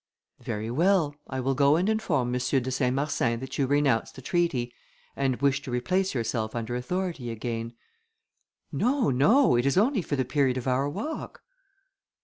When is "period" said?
10.25-10.57